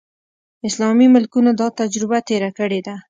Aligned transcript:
اسلامي 0.67 1.07
ملکونو 1.15 1.51
دا 1.59 1.67
تجربه 1.79 2.17
تېره 2.29 2.49
کړې 2.57 2.79
ده. 2.87 2.95